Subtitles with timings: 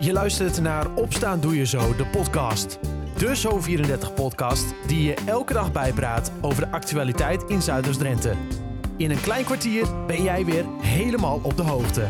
[0.00, 2.78] Je luistert naar Opstaan Doe Je Zo, de podcast.
[3.16, 8.34] De Zo34-podcast die je elke dag bijpraat over de actualiteit in Zuiders-Drenthe.
[8.96, 12.00] In een klein kwartier ben jij weer helemaal op de hoogte.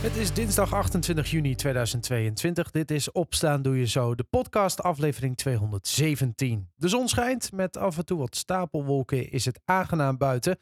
[0.00, 2.70] Het is dinsdag 28 juni 2022.
[2.70, 6.68] Dit is Opstaan Doe Je Zo, de podcast aflevering 217.
[6.76, 10.58] De zon schijnt, met af en toe wat stapelwolken is het aangenaam buiten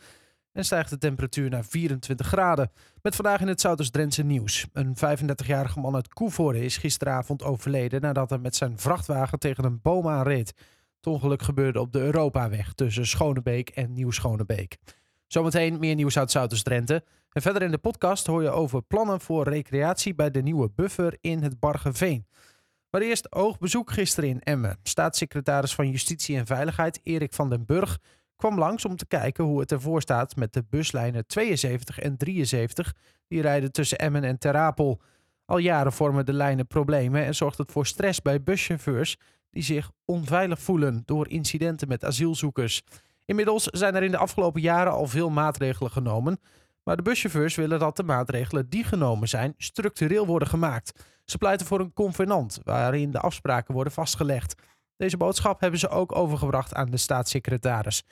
[0.57, 2.71] en stijgt de temperatuur naar 24 graden.
[3.03, 4.67] Met vandaag in het Zuiders-Drentse nieuws.
[4.73, 9.81] Een 35-jarige man uit Koevoorde is gisteravond overleden nadat hij met zijn vrachtwagen tegen een
[9.83, 10.49] boom aanreed.
[10.97, 14.77] Het ongeluk gebeurde op de Europaweg tussen Schonebeek en Nieuw-Schonebeek.
[15.27, 17.05] Zometeen meer nieuws uit Zuiders-Drenthe.
[17.33, 21.17] En verder in de podcast hoor je over plannen voor recreatie bij de nieuwe buffer
[21.21, 22.27] in het Bargeveen.
[22.91, 24.79] Maar eerst oogbezoek gisteren in Emmen.
[24.83, 27.99] Staatssecretaris van Justitie en Veiligheid Erik van den Burg
[28.37, 32.95] kwam langs om te kijken hoe het ervoor staat met de buslijnen 72 en 73.
[33.29, 35.01] Die rijden tussen Emmen en Terapel.
[35.45, 39.17] Al jaren vormen de lijnen problemen en zorgt het voor stress bij buschauffeurs
[39.51, 42.83] die zich onveilig voelen door incidenten met asielzoekers.
[43.25, 46.41] Inmiddels zijn er in de afgelopen jaren al veel maatregelen genomen.
[46.83, 51.05] Maar de buschauffeurs willen dat de maatregelen die genomen zijn structureel worden gemaakt.
[51.25, 54.63] Ze pleiten voor een convenant waarin de afspraken worden vastgelegd.
[54.97, 58.03] Deze boodschap hebben ze ook overgebracht aan de staatssecretaris.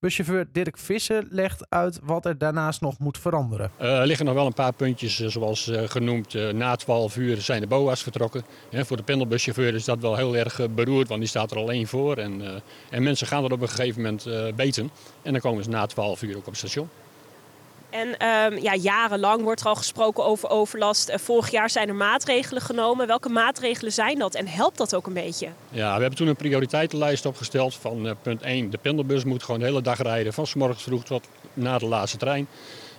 [0.00, 3.70] Buschauffeur Dirk Visser legt uit wat er daarnaast nog moet veranderen.
[3.80, 6.52] Uh, er liggen nog wel een paar puntjes, eh, zoals uh, genoemd.
[6.52, 8.44] Na 12 uur zijn de BOA's vertrokken.
[8.72, 12.16] voor de pendelbuschauffeur is dat wel heel erg beroerd, want die staat er alleen voor.
[12.16, 14.90] En, en mensen gaan er op een gegeven moment beten.
[15.22, 16.88] En dan komen ze na 12 uur ook op het station.
[17.94, 21.08] En um, ja, jarenlang wordt er al gesproken over overlast.
[21.08, 23.06] Uh, vorig jaar zijn er maatregelen genomen.
[23.06, 25.48] Welke maatregelen zijn dat en helpt dat ook een beetje?
[25.70, 28.70] Ja, we hebben toen een prioriteitenlijst opgesteld van uh, punt 1.
[28.70, 32.16] De pendelbus moet gewoon de hele dag rijden, van s vroeg tot na de laatste
[32.16, 32.46] trein.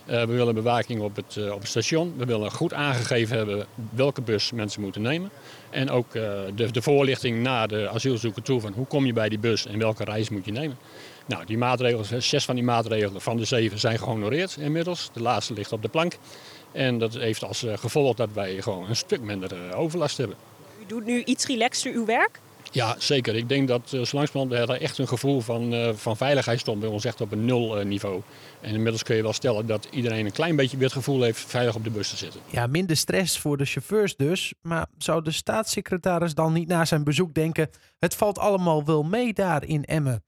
[0.06, 2.14] Uh, we willen bewaking op het, op het station.
[2.16, 5.30] We willen goed aangegeven hebben welke bus mensen moeten nemen.
[5.70, 9.38] En ook de, de voorlichting naar de asielzoeker toe van hoe kom je bij die
[9.38, 10.78] bus en welke reis moet je nemen.
[11.26, 15.10] Nou, die maatregelen, zes van die maatregelen van de zeven zijn gehonoreerd inmiddels.
[15.12, 16.18] De laatste ligt op de plank.
[16.72, 20.36] En dat heeft als eh, gevolg dat wij gewoon een stuk minder eh, overlast hebben.
[20.80, 22.40] U doet nu iets relaxter uw werk?
[22.70, 23.34] Ja, zeker.
[23.34, 27.20] Ik denk dat uh, echt een gevoel van, uh, van veiligheid stond bij ons echt
[27.20, 28.22] op een nul niveau.
[28.60, 31.40] En inmiddels kun je wel stellen dat iedereen een klein beetje weer het gevoel heeft
[31.40, 32.40] veilig op de bus te zitten.
[32.50, 34.54] Ja, minder stress voor de chauffeurs dus.
[34.62, 37.70] Maar zou de staatssecretaris dan niet na zijn bezoek denken...
[37.98, 40.24] het valt allemaal wel mee daar in Emmen?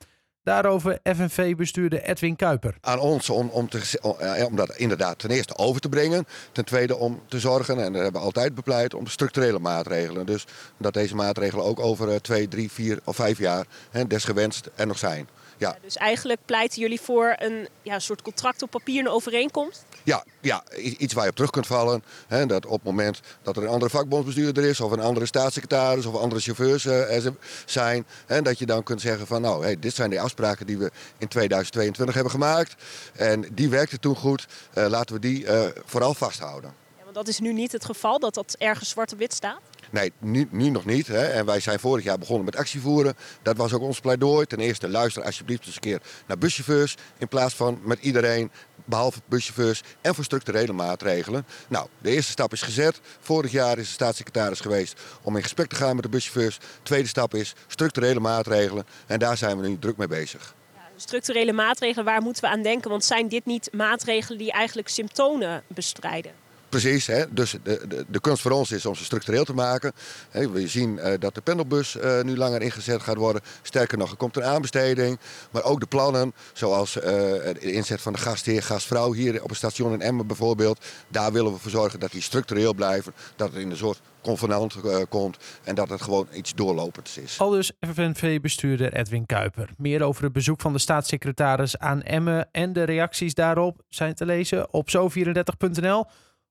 [0.49, 2.75] Daarover FNV-bestuurder Edwin Kuiper.
[2.81, 3.99] Aan ons om, om, te,
[4.47, 6.27] om dat inderdaad ten eerste over te brengen.
[6.53, 10.27] Ten tweede om te zorgen, en dat hebben we altijd bepleit, om structurele maatregelen.
[10.27, 14.71] Dus dat deze maatregelen ook over eh, twee, drie, vier of vijf jaar hè, desgewenst
[14.75, 15.29] er nog zijn.
[15.59, 15.77] Ja.
[15.83, 19.85] dus eigenlijk pleiten jullie voor een ja, soort contract op papier, een overeenkomst?
[20.03, 22.03] Ja, ja, iets waar je op terug kunt vallen.
[22.27, 26.07] Hè, dat op het moment dat er een andere vakbondsbestuurder is, of een andere staatssecretaris,
[26.07, 27.27] of andere chauffeurs uh,
[27.65, 30.79] zijn, hè, dat je dan kunt zeggen van nou, hey, dit zijn de afspraken die
[30.79, 32.75] we in 2022 hebben gemaakt.
[33.13, 34.47] En die werkte toen goed.
[34.75, 36.75] Uh, laten we die uh, vooral vasthouden.
[36.97, 39.61] Ja, want dat is nu niet het geval, dat dat ergens zwart op wit staat?
[39.91, 41.07] Nee, nu, nu nog niet.
[41.07, 41.27] Hè.
[41.27, 43.17] En wij zijn vorig jaar begonnen met actievoeren.
[43.43, 44.47] Dat was ook ons pleidooi.
[44.47, 46.97] Ten eerste, luister alsjeblieft eens een keer naar buschauffeurs.
[47.19, 48.51] In plaats van met iedereen,
[48.85, 49.83] behalve buschauffeurs.
[50.01, 51.47] En voor structurele maatregelen.
[51.69, 53.01] Nou, de eerste stap is gezet.
[53.21, 56.59] Vorig jaar is de staatssecretaris geweest om in gesprek te gaan met de buschauffeurs.
[56.83, 58.87] Tweede stap is structurele maatregelen.
[59.07, 60.57] En daar zijn we nu druk mee bezig
[61.01, 62.91] structurele maatregelen, waar moeten we aan denken?
[62.91, 66.33] Want zijn dit niet maatregelen die eigenlijk symptomen bestrijden?
[66.69, 67.25] Precies, hè?
[67.31, 69.93] dus de, de, de, kunst voor ons is om ze structureel te maken.
[70.31, 73.43] We zien uh, dat de pendelbus uh, nu langer ingezet gaat worden.
[73.63, 75.19] Sterker nog, er komt een aanbesteding.
[75.51, 79.59] Maar ook de plannen, zoals uh, de inzet van de gastheer, gastvrouw hier op het
[79.59, 80.85] station in Emmen bijvoorbeeld.
[81.09, 83.13] Daar willen we voor zorgen dat die structureel blijven.
[83.37, 84.77] Dat het in een soort convenant
[85.09, 87.39] komt en dat het gewoon iets doorlopends is.
[87.39, 89.71] Al dus FNV-bestuurder Edwin Kuiper.
[89.77, 94.25] Meer over het bezoek van de staatssecretaris aan Emmen en de reacties daarop zijn te
[94.25, 96.07] lezen op zo34.nl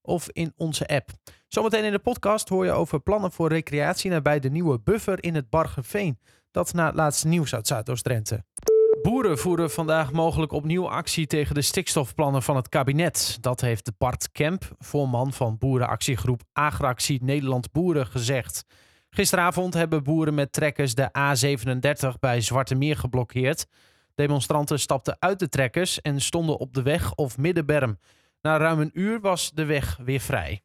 [0.07, 1.09] of in onze app.
[1.47, 5.35] Zometeen in de podcast hoor je over plannen voor recreatie nabij de nieuwe buffer in
[5.35, 6.19] het Bargeveen.
[6.51, 8.43] Dat na het laatste nieuws uit Zuidoost-Drenthe.
[9.01, 13.37] Boeren voeren vandaag mogelijk opnieuw actie tegen de stikstofplannen van het kabinet.
[13.41, 18.65] Dat heeft Bart Kemp, voorman van boerenactiegroep Agractie Nederland Boeren, gezegd.
[19.09, 23.65] Gisteravond hebben boeren met trekkers de A37 bij Zwarte Meer geblokkeerd.
[24.15, 27.97] Demonstranten stapten uit de trekkers en stonden op de weg of middenberm.
[28.47, 30.61] Na ruim een uur was de weg weer vrij.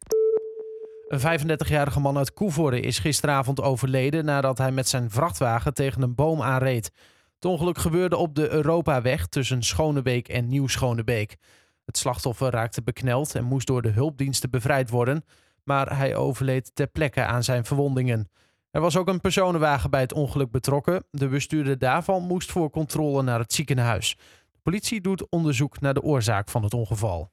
[1.09, 6.15] Een 35-jarige man uit Koevoorde is gisteravond overleden nadat hij met zijn vrachtwagen tegen een
[6.15, 6.93] boom aanreed.
[7.35, 11.37] Het ongeluk gebeurde op de Europaweg tussen Schonebeek en Nieuw-Schonebeek.
[11.85, 15.25] Het slachtoffer raakte bekneld en moest door de hulpdiensten bevrijd worden.
[15.65, 18.29] maar hij overleed ter plekke aan zijn verwondingen.
[18.71, 21.05] Er was ook een personenwagen bij het ongeluk betrokken.
[21.11, 24.17] De bestuurder daarvan moest voor controle naar het ziekenhuis.
[24.53, 27.31] De politie doet onderzoek naar de oorzaak van het ongeval.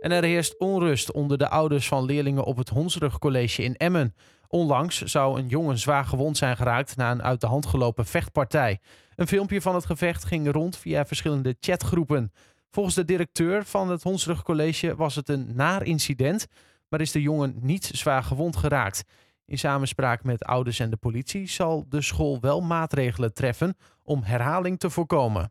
[0.00, 4.14] En er heerst onrust onder de ouders van leerlingen op het Honsrug College in Emmen.
[4.48, 8.80] Onlangs zou een jongen zwaar gewond zijn geraakt na een uit de hand gelopen vechtpartij.
[9.16, 12.32] Een filmpje van het gevecht ging rond via verschillende chatgroepen.
[12.70, 16.46] Volgens de directeur van het Honsrug College was het een naar incident,
[16.88, 19.04] maar is de jongen niet zwaar gewond geraakt.
[19.46, 24.78] In samenspraak met ouders en de politie zal de school wel maatregelen treffen om herhaling
[24.78, 25.50] te voorkomen.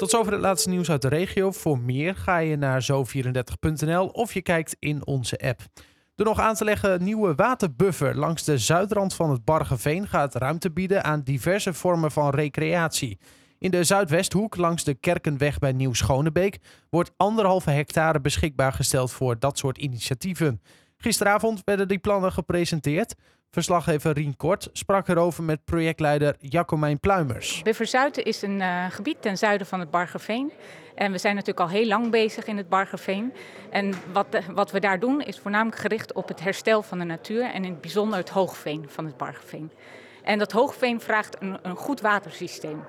[0.00, 1.50] Tot zover het laatste nieuws uit de regio.
[1.50, 5.60] Voor meer ga je naar zo34.nl of je kijkt in onze app.
[6.14, 10.70] De nog aan te leggen nieuwe waterbuffer langs de zuidrand van het Bargeveen gaat ruimte
[10.70, 13.18] bieden aan diverse vormen van recreatie.
[13.58, 16.58] In de Zuidwesthoek langs de Kerkenweg bij Nieuw-Schonebeek
[16.90, 20.60] wordt anderhalve hectare beschikbaar gesteld voor dat soort initiatieven.
[21.02, 23.14] Gisteravond werden die plannen gepresenteerd.
[23.50, 27.62] Verslaggever Rien Kort sprak erover met projectleider Jacomijn Pluimers.
[27.62, 30.52] Buffer Zuiden is een uh, gebied ten zuiden van het Bargeveen.
[30.94, 33.32] En we zijn natuurlijk al heel lang bezig in het Bargeveen.
[33.70, 37.42] En wat, wat we daar doen is voornamelijk gericht op het herstel van de natuur
[37.44, 39.70] en in het bijzonder het hoogveen van het Bargeveen.
[40.22, 42.84] En dat hoogveen vraagt een, een goed watersysteem.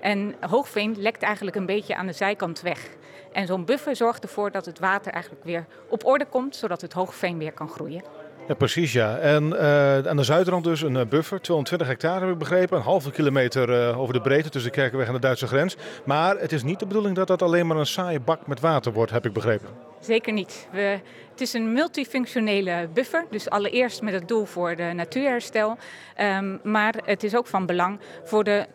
[0.00, 2.88] En hoogveen lekt eigenlijk een beetje aan de zijkant weg.
[3.32, 6.92] En zo'n buffer zorgt ervoor dat het water eigenlijk weer op orde komt, zodat het
[6.92, 8.02] hoogveen weer kan groeien.
[8.48, 9.16] Ja, precies ja.
[9.18, 12.76] En uh, aan de zuidrand dus een uh, buffer, 220 hectare heb ik begrepen.
[12.76, 15.76] Een halve kilometer uh, over de breedte tussen Kerkenweg en de Duitse grens.
[16.04, 18.92] Maar het is niet de bedoeling dat dat alleen maar een saaie bak met water
[18.92, 19.68] wordt, heb ik begrepen.
[20.00, 20.68] Zeker niet.
[20.72, 20.98] We,
[21.30, 23.24] het is een multifunctionele buffer.
[23.30, 25.76] Dus allereerst met het doel voor de natuurherstel.
[26.20, 28.66] Um, maar het is ook van belang voor de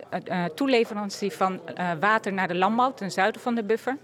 [0.55, 1.59] toeleverantie van
[1.99, 3.97] water naar de landbouw ten zuiden van de buffer.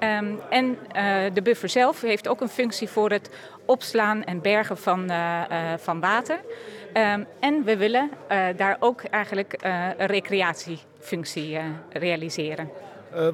[0.00, 3.30] Um, en uh, de buffer zelf heeft ook een functie voor het
[3.64, 6.38] opslaan en bergen van, uh, uh, van water.
[6.94, 8.10] Um, en we willen
[8.56, 11.58] daar ook eigenlijk een recreatiefunctie
[11.92, 12.70] realiseren.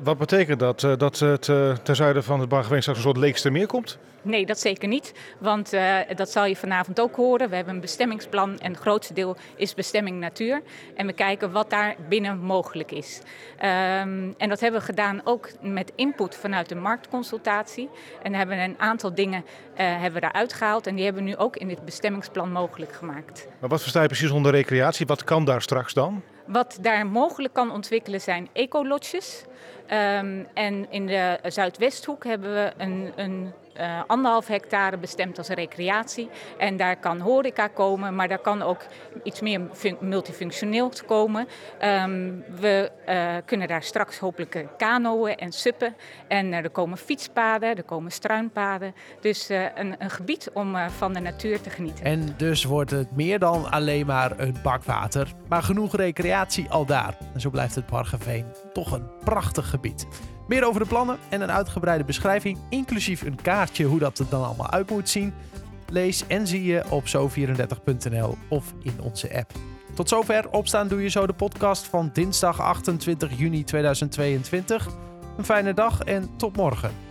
[0.03, 0.81] Wat betekent dat?
[0.81, 1.43] dat het
[1.82, 3.99] ten zuiden van het Bargeveen straks een soort Leekstermeer komt?
[4.23, 5.12] Nee, dat zeker niet.
[5.38, 5.71] Want
[6.17, 7.49] dat zal je vanavond ook horen.
[7.49, 10.62] We hebben een bestemmingsplan en het grootste deel is bestemming natuur.
[10.97, 13.21] En we kijken wat daar binnen mogelijk is.
[13.56, 17.88] Um, en dat hebben we gedaan ook met input vanuit de marktconsultatie.
[18.23, 19.44] En hebben een aantal dingen
[19.75, 20.87] hebben we daaruit gehaald.
[20.87, 23.49] En die hebben we nu ook in dit bestemmingsplan mogelijk gemaakt.
[23.61, 25.06] Maar wat versta je precies onder recreatie?
[25.06, 26.23] Wat kan daar straks dan?
[26.52, 29.44] Wat daar mogelijk kan ontwikkelen zijn ecolotjes.
[29.93, 36.29] Um, en in de Zuidwesthoek hebben we een, een uh, anderhalf hectare bestemd als recreatie.
[36.59, 38.87] En daar kan horeca komen, maar daar kan ook
[39.23, 39.61] iets meer
[40.01, 41.49] multifunctioneel komen.
[41.85, 45.95] Um, we uh, kunnen daar straks hopelijk kanoën en suppen.
[46.29, 48.95] En uh, er komen fietspaden, er komen struinpaden.
[49.21, 52.05] Dus een, een, gebied om van de natuur te genieten.
[52.05, 57.17] En dus wordt het meer dan alleen maar een bakwater, maar genoeg recreatie al daar.
[57.35, 60.07] En zo blijft het Bargeveen toch een prachtig gebied.
[60.49, 64.45] Meer over de plannen en een uitgebreide beschrijving, inclusief een kaartje hoe dat er dan
[64.45, 65.35] allemaal uit moet zien,
[65.89, 69.53] lees en zie je op zo34.nl of in onze app.
[69.95, 74.89] Tot zover Opstaan Doe Je Zo, de podcast van dinsdag 28 juni 2022.
[75.37, 77.10] Een fijne dag en tot morgen.